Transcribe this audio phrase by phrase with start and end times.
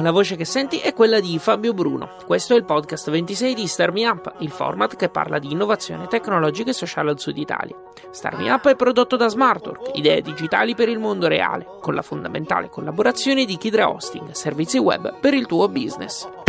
[0.00, 2.16] La voce che senti è quella di Fabio Bruno.
[2.26, 6.08] Questo è il podcast 26 di Star Me Up, il format che parla di innovazione
[6.08, 7.74] tecnologica e sociale al sud Italia.
[8.10, 12.02] Star Me Up è prodotto da Smartwork, idee digitali per il mondo reale, con la
[12.02, 16.43] fondamentale collaborazione di Kidra Hosting, servizi web per il tuo business.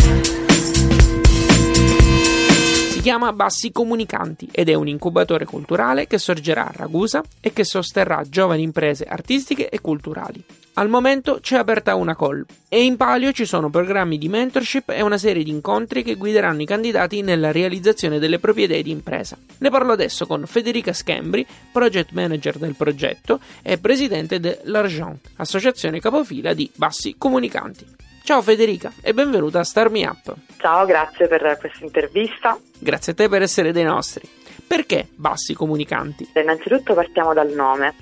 [3.06, 8.24] Chiama Bassi Comunicanti ed è un incubatore culturale che sorgerà a Ragusa e che sosterrà
[8.28, 10.42] giovani imprese artistiche e culturali.
[10.72, 15.02] Al momento c'è aperta una call e in palio ci sono programmi di mentorship e
[15.02, 19.38] una serie di incontri che guideranno i candidati nella realizzazione delle proprie idee di impresa.
[19.58, 26.54] Ne parlo adesso con Federica Schembri, project manager del progetto e presidente dell'Argent, associazione capofila
[26.54, 27.86] di Bassi Comunicanti.
[28.26, 30.34] Ciao Federica e benvenuta a Star Me Up.
[30.56, 32.58] Ciao, grazie per questa intervista.
[32.76, 34.28] Grazie a te per essere dei nostri.
[34.66, 36.32] Perché Bassi Comunicanti?
[36.34, 37.94] Innanzitutto partiamo dal nome.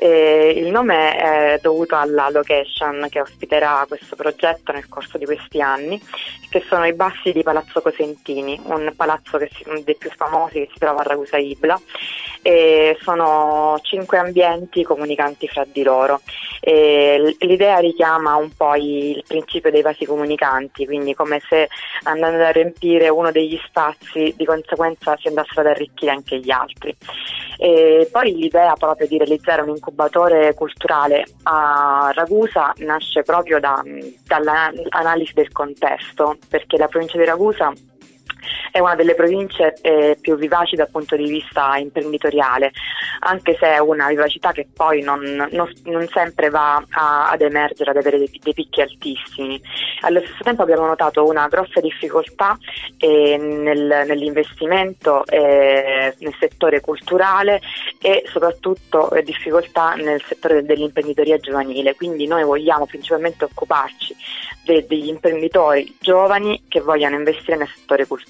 [0.00, 5.60] Eh, il nome è dovuto alla location che ospiterà questo progetto nel corso di questi
[5.60, 6.00] anni,
[6.48, 10.78] che sono i bassi di Palazzo Cosentini, un palazzo si, dei più famosi che si
[10.78, 11.80] trova a Ragusa Ibla.
[12.40, 16.20] E sono cinque ambienti comunicanti fra di loro.
[16.60, 21.68] E l'idea richiama un po' il principio dei vasi comunicanti, quindi come se
[22.04, 26.96] andando a riempire uno degli spazi di conseguenza si andassero ad arricchire anche gli altri.
[27.58, 33.82] E poi l'idea proprio di realizzare un incubatore culturale a Ragusa nasce proprio da,
[34.26, 37.72] dall'analisi del contesto, perché la provincia di Ragusa
[38.70, 42.72] è una delle province eh, più vivaci dal punto di vista imprenditoriale,
[43.20, 47.90] anche se è una vivacità che poi non, non, non sempre va a, ad emergere,
[47.90, 49.60] ad avere dei, dei, picchi altissimi.
[50.00, 52.56] Allo stesso tempo abbiamo notato una grossa difficoltà
[52.98, 57.60] eh, nel, nell'investimento eh, nel settore culturale
[58.00, 64.14] e soprattutto eh, difficoltà nel settore dell'imprenditoria giovanile, quindi noi vogliamo principalmente occuparci
[64.64, 68.27] de, degli imprenditori giovani che vogliano investire nel settore culturale.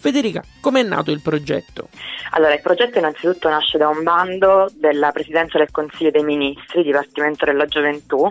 [0.00, 1.90] Federica, com'è nato il progetto?
[2.30, 7.44] Allora, il progetto innanzitutto nasce da un bando della Presidenza del Consiglio dei Ministri, Dipartimento
[7.44, 8.26] della Gioventù,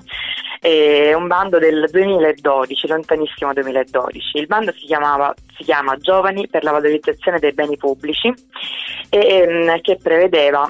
[0.60, 4.38] è un bando del 2012, lontanissimo 2012.
[4.38, 8.34] Il bando si, chiamava, si chiama Giovani per la valorizzazione dei beni pubblici
[9.10, 10.70] e ehm, che prevedeva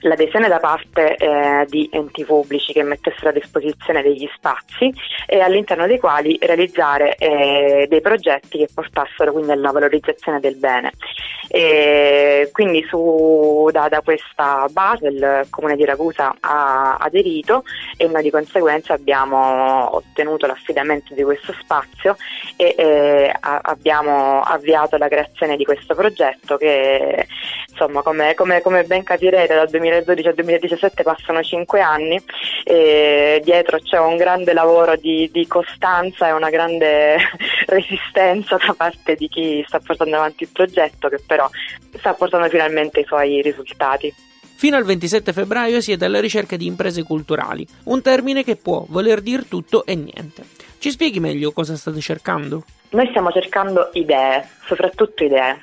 [0.00, 4.92] l'adesione da parte eh, di enti pubblici che mettessero a disposizione degli spazi
[5.26, 10.92] e all'interno dei quali realizzare eh, dei progetti che portassero quindi alla valorizzazione del bene.
[11.48, 17.62] E quindi su, da, da, questa base il Comune di Ragusa ha aderito
[17.96, 22.16] e noi di conseguenza abbiamo ottenuto l'affidamento di questo spazio
[22.56, 27.26] e eh, abbiamo avviato la creazione di questo progetto che
[27.68, 32.20] insomma come, come, come ben capirete dal 2012 al 2017 passano cinque anni
[32.64, 37.16] e dietro c'è un grande lavoro di, di costanza e una grande
[37.66, 41.48] resistenza da parte di chi sta portando avanti il progetto che però
[41.96, 44.12] sta portando finalmente i suoi risultati.
[44.56, 49.20] Fino al 27 febbraio siete alla ricerca di imprese culturali, un termine che può voler
[49.20, 50.44] dire tutto e niente.
[50.78, 52.64] Ci spieghi meglio cosa state cercando?
[52.90, 55.62] Noi stiamo cercando idee, soprattutto idee.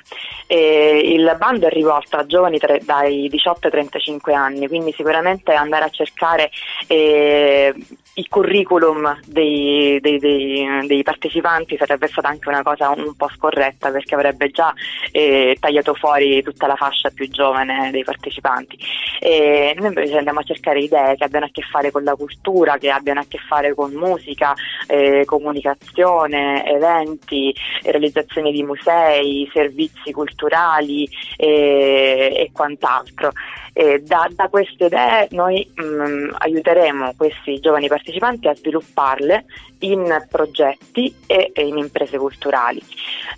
[0.54, 5.52] E il bando è rivolto a giovani tra, dai 18 ai 35 anni, quindi sicuramente
[5.52, 6.48] andare a cercare
[6.86, 7.74] eh,
[8.14, 13.90] il curriculum dei, dei, dei, dei, partecipanti sarebbe stata anche una cosa un po' scorretta
[13.90, 14.72] perché avrebbe già
[15.10, 18.78] eh, tagliato fuori tutta la fascia più giovane dei partecipanti.
[19.18, 22.78] E noi invece andiamo a cercare idee che abbiano a che fare con la cultura,
[22.78, 24.54] che abbiano a che fare con musica,
[24.86, 33.32] eh, comunicazione, eventi, realizzazione di musei, servizi culturali eh, e quant'altro.
[33.74, 39.46] Da, da, queste idee noi mh, mm, aiuteremo questi giovani partecipanti a svilupparle
[39.80, 42.80] in progetti e, e in imprese culturali.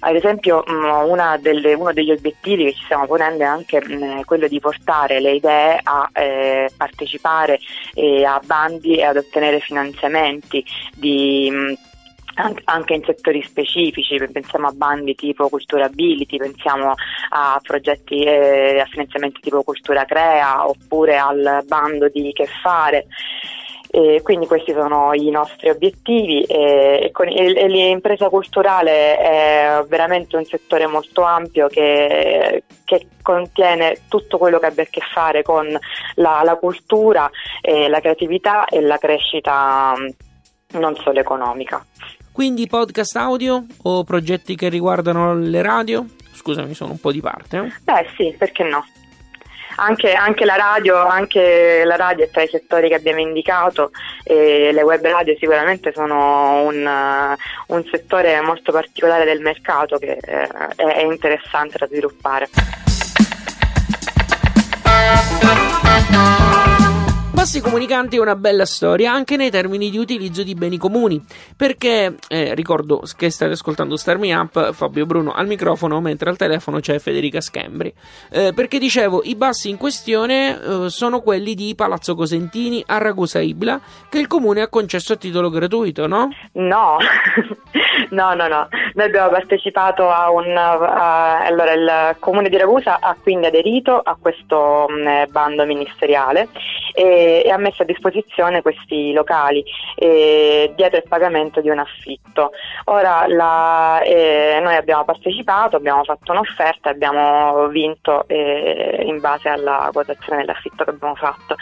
[0.00, 3.94] Ad esempio mh, mm, delle, uno degli obiettivi che ci stiamo ponendo è anche mh,
[3.94, 7.58] mm, quello di portare le idee a eh, partecipare
[7.94, 10.62] eh, a bandi e ad ottenere finanziamenti
[10.94, 11.50] di
[12.64, 16.92] anche in settori specifici, pensiamo a bandi tipo Cultura Ability, pensiamo
[17.30, 23.06] a progetti eh, a finanziamenti tipo Cultura Crea oppure al bando di Che Fare.
[23.88, 30.36] E quindi questi sono i nostri obiettivi e, e, con, e l'impresa culturale è veramente
[30.36, 35.66] un settore molto ampio che, che contiene tutto quello che abbia a che fare con
[36.16, 37.30] la, la cultura,
[37.62, 39.94] la creatività e la crescita
[40.72, 41.82] non solo economica.
[42.36, 46.04] Quindi podcast audio o progetti che riguardano le radio?
[46.34, 47.56] Scusami, sono un po' di parte.
[47.56, 47.72] Eh?
[47.82, 48.86] Beh sì, perché no?
[49.76, 53.90] Anche, anche, la radio, anche, la radio, è tra i settori che abbiamo indicato
[54.22, 57.36] e le web radio sicuramente sono un,
[57.68, 62.48] un settore molto particolare del mercato che eh, è interessante da sviluppare.
[67.46, 71.24] Passi Comunicanti è una bella storia anche nei termini di utilizzo di beni comuni,
[71.56, 76.36] perché eh, ricordo che state ascoltando Star Me Up, Fabio Bruno al microfono, mentre al
[76.36, 77.94] telefono c'è Federica Schembri.
[78.32, 83.38] Eh, perché dicevo, i bassi in questione eh, sono quelli di Palazzo Cosentini a Ragusa
[83.38, 86.30] Ibla, che il comune ha concesso a titolo gratuito, no?
[86.54, 86.96] No,
[88.10, 88.68] no, no, no.
[88.94, 90.56] Noi abbiamo partecipato a un...
[90.56, 96.48] A, allora, il comune di Ragusa ha quindi aderito a questo mh, mm, bando ministeriale
[96.92, 99.64] e, e, ha messo a disposizione questi locali
[99.96, 102.52] eh, dietro il pagamento di un affitto.
[102.84, 109.88] Ora la, eh, noi abbiamo partecipato, abbiamo fatto un'offerta abbiamo vinto eh, in base alla
[109.92, 111.56] quotazione dell'affitto che abbiamo fatto.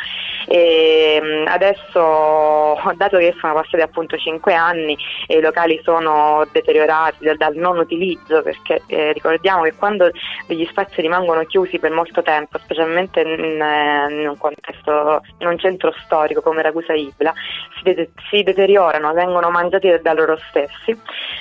[0.46, 7.36] E, adesso, dato che sono passati appunto 5 anni e i locali sono deteriorati dal,
[7.36, 10.10] dal non utilizzo, perché eh, ricordiamo che quando
[10.46, 15.94] degli spazi rimangono chiusi per molto tempo, specialmente in, in un contesto in un centro
[16.04, 17.32] storico come Ragusa Ibla,
[17.76, 20.98] si, de- si deteriorano, vengono mangiati da loro stessi,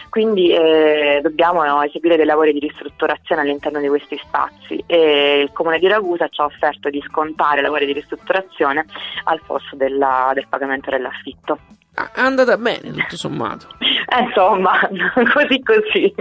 [0.09, 5.79] quindi eh, dobbiamo eseguire dei lavori di ristrutturazione all'interno di questi spazi e il comune
[5.79, 8.85] di Ragusa ci ha offerto di scontare lavori di ristrutturazione
[9.25, 11.57] al posto della, del pagamento dell'affitto.
[11.95, 13.67] Ah, è andata bene tutto sommato.
[14.13, 14.73] Eh, insomma,
[15.33, 16.13] così così.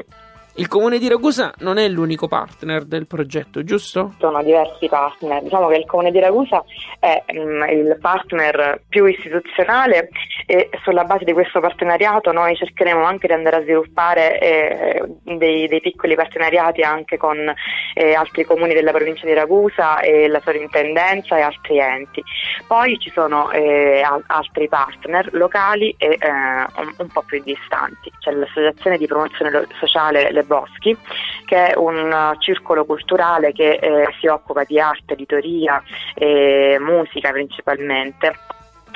[0.57, 4.13] Il comune di Ragusa non è l'unico partner del progetto, giusto?
[4.19, 5.43] Sono diversi partner.
[5.43, 6.63] Diciamo che il comune di Ragusa
[6.99, 10.11] è mm, il partner più istituzionale
[10.47, 15.69] e sulla base di questo partenariato noi cercheremo anche di andare a sviluppare eh, dei,
[15.69, 17.53] dei, piccoli partenariati anche con
[17.95, 22.23] eh, altri comuni della provincia di Ragusa e la sovrintendenza e altri enti.
[22.67, 28.11] Poi ci sono eh, altri partner locali e eh, un, un, po' più distanti.
[28.19, 30.97] C'è l'associazione di promozione sociale Le Boschi,
[31.45, 35.83] che è un circolo culturale che eh, si occupa di arte, editoria
[36.15, 38.35] e musica principalmente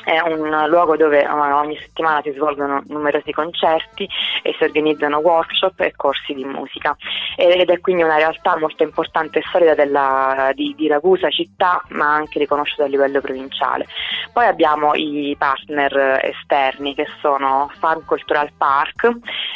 [0.06, 4.08] è un luogo dove eh, ogni settimana si svolgono numerosi concerti
[4.43, 6.97] e si organizzano workshop e corsi di musica
[7.37, 12.14] ed è quindi una realtà molto importante e solida della, di, di Ragusa città ma
[12.14, 13.87] anche riconosciuta a livello provinciale.
[14.32, 19.11] Poi abbiamo i partner esterni che sono Farm Cultural Park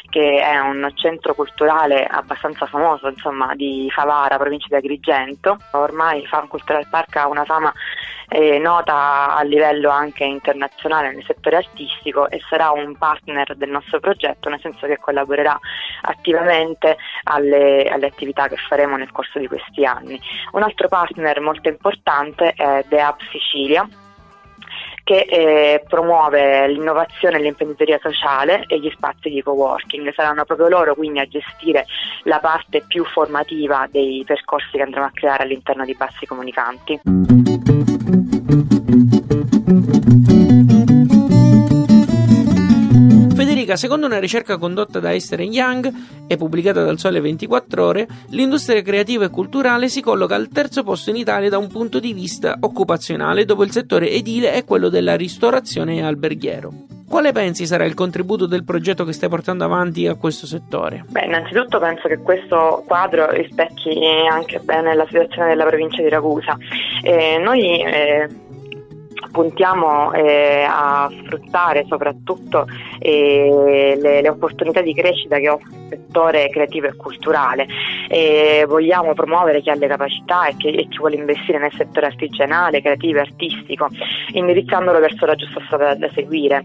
[0.09, 5.59] che è un centro culturale abbastanza famoso insomma, di Favara, provincia di Agrigento.
[5.73, 7.73] Ormai Farm Cultural Park ha una fama
[8.29, 14.01] eh, nota a livello anche internazionale nel settore artistico e sarà un partner del nostro
[14.01, 15.59] progetto, nel senso che collaborerà
[16.03, 20.19] attivamente alle, alle attività che faremo nel corso di questi anni.
[20.53, 23.87] Un altro partner molto importante è The Hub Sicilia,
[25.05, 30.13] che eh, promuove l'innovazione e l'imprenditoria sociale e gli spazi di co-working.
[30.15, 31.85] Saranno proprio loro quindi a gestire
[32.25, 37.01] la parte più formativa dei percorsi che andremo a creare all'interno di Bassi Comunicanti.
[43.71, 45.93] Federica, secondo una ricerca condotta da Esther Young
[46.27, 51.11] e pubblicata dal Sole 24 Ore, l'industria creativa e culturale si colloca al terzo posto
[51.11, 55.17] in Italia da un punto di vista occupazionale, dopo il settore edile e quello della
[55.17, 56.73] ristorazione e alberghiero.
[57.09, 61.05] Quale pensi sarà il contributo del progetto che stai portando avanti a questo settore?
[61.09, 63.99] Beh, innanzitutto penso che questo quadro rispecchi
[64.31, 66.57] anche bene la situazione della provincia di Ragusa.
[67.03, 68.29] Eh, noi eh,
[69.41, 72.67] puntiamo eh, a sfruttare soprattutto
[72.99, 77.67] eh, le, le, opportunità di crescita che offre settore creativo e culturale.
[78.09, 82.07] E vogliamo promuovere chi ha le capacità e, che, e chi vuole investire nel settore
[82.07, 83.89] artigianale, creativo e artistico,
[84.33, 86.65] indirizzandolo verso la giusta strada da seguire.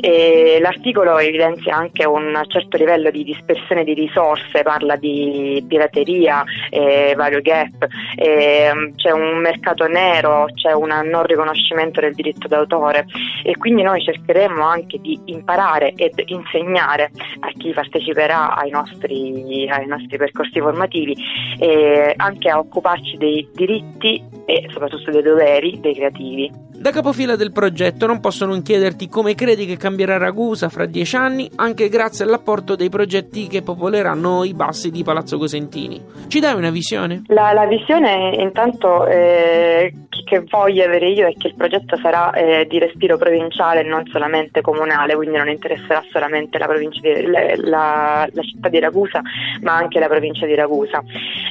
[0.00, 7.14] E l'articolo evidenzia anche un certo livello di dispersione di risorse, parla di pirateria, eh,
[7.16, 13.06] vario gap, eh, c'è un mercato nero, c'è un non riconoscimento il diritto d'autore
[13.42, 19.86] e quindi noi cercheremo anche di imparare ed insegnare a chi parteciperà ai nostri, ai
[19.86, 21.16] nostri percorsi formativi
[21.58, 26.62] e anche a occuparci dei diritti e soprattutto dei doveri dei creativi.
[26.84, 31.16] Da capofila del progetto non posso non chiederti come credi che cambierà Ragusa fra dieci
[31.16, 36.02] anni, anche grazie all'apporto dei progetti che popoleranno i bassi di Palazzo Cosentini.
[36.26, 37.22] Ci dai una visione?
[37.28, 39.94] La, la visione intanto eh,
[40.24, 44.04] che voglio avere io è che il progetto sarà eh, di respiro provinciale e non
[44.10, 49.20] solamente comunale, quindi non interesserà solamente la, di, la, la, la città di Ragusa,
[49.62, 51.02] ma anche la provincia di Ragusa.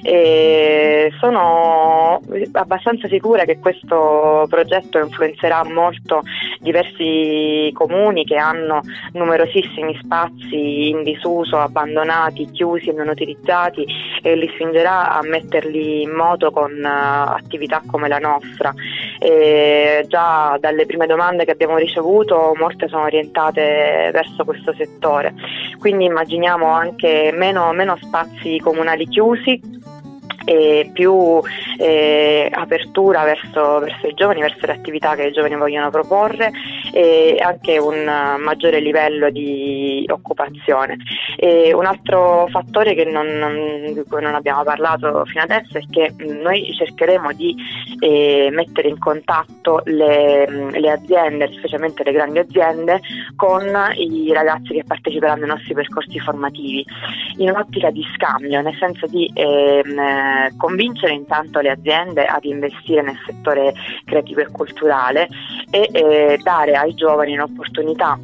[0.02, 2.20] E sono
[2.54, 6.22] abbastanza sicura che questo progetto influenzerà molto
[6.60, 8.82] diversi comuni che hanno
[9.14, 13.86] numerosissimi spazi in disuso, abbandonati, chiusi e non utilizzati
[14.22, 18.74] e li spingerà a metterli in moto con uh, attività come la nostra.
[19.20, 25.34] E già dalle prime domande che abbiamo ricevuto molte sono orientate verso questo settore,
[25.80, 26.93] quindi immaginiamo anche
[27.34, 29.62] meno, meno spazi comunali chiusi
[30.46, 31.42] e più
[31.78, 36.52] eh, apertura verso, verso, i giovani, verso le attività che i giovani vogliono proporre
[36.92, 38.04] e anche un
[38.40, 40.98] maggiore livello di occupazione.
[41.38, 46.14] E un altro fattore non, non, di cui non abbiamo parlato fino adesso è che
[46.18, 47.56] noi cercheremo di
[48.00, 53.00] eh, mettere in contatto le, le, aziende, specialmente le grandi aziende,
[53.36, 53.64] con
[53.96, 56.86] i ragazzi che parteciperanno ai nostri percorsi formativi
[57.38, 60.00] in un'ottica di scambio, nel senso di ehm,
[60.58, 63.74] convincere intanto le aziende ad investire nel settore
[64.06, 65.30] creativo e culturale
[65.70, 68.18] e eh, dare ai giovani un'opportunità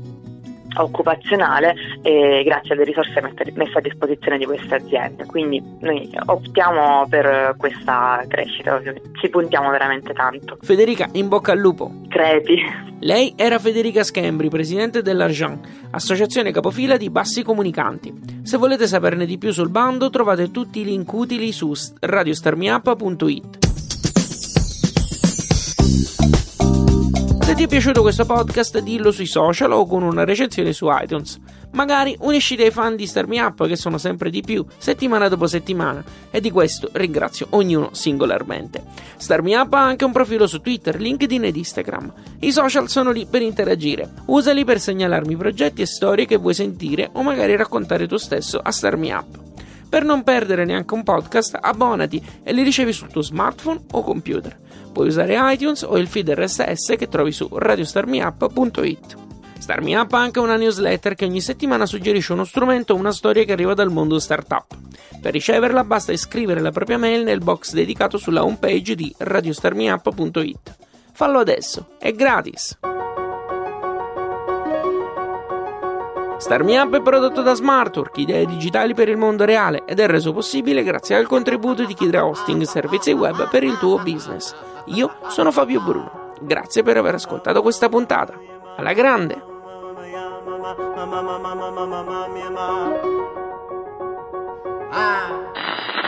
[0.77, 3.21] occupazionale eh, grazie alle risorse
[3.53, 5.25] messe a disposizione di queste aziende.
[5.25, 8.81] Quindi noi optiamo per questa crescita,
[9.19, 10.57] ci puntiamo veramente tanto.
[10.61, 11.91] Federica, in bocca al lupo.
[12.07, 12.87] Crepi.
[13.01, 18.13] Lei era Federica Schembri, presidente dell'Argent, associazione capofila di bassi comunicanti.
[18.43, 23.68] Se volete saperne di più sul bando trovate tutti i link utili su radiostarmiup.it.
[27.59, 31.37] ti è piaciuto questo podcast, dillo sui social o con una recensione su iTunes.
[31.71, 35.45] Magari unisci dei fan di Star Me Up, che sono sempre di più, settimana dopo
[35.45, 36.01] settimana,
[36.31, 38.81] e di questo ringrazio ognuno singolarmente.
[39.17, 42.13] Star Me Up ha anche un profilo su Twitter, LinkedIn ed Instagram.
[42.39, 44.09] I social sono lì per interagire.
[44.27, 48.71] Usali per segnalarmi progetti e storie che vuoi sentire o magari raccontare tu stesso a
[48.71, 49.48] Star Me Up.
[49.89, 54.57] Per non perdere neanche un podcast, abbonati e li ricevi sul tuo smartphone o computer.
[54.93, 59.17] Puoi usare iTunes o il feed RSS che trovi su radiostarmiup.it.
[59.59, 63.43] Starmi Up ha anche una newsletter che ogni settimana suggerisce uno strumento o una storia
[63.43, 64.75] che arriva dal mondo startup.
[65.21, 70.75] Per riceverla basta iscrivere la propria mail nel box dedicato sulla homepage di radiostarmiup.it.
[71.11, 72.77] Fallo adesso, è gratis!
[76.39, 80.31] Starmi Up è prodotto da Smartwork, idee digitali per il mondo reale ed è reso
[80.31, 84.55] possibile grazie al contributo di chi hosting servizi web per il tuo business.
[84.85, 86.31] Io sono Fabio Bruno.
[86.39, 88.39] Grazie per aver ascoltato questa puntata.
[88.77, 89.43] Alla grande!
[94.91, 95.98] Ah.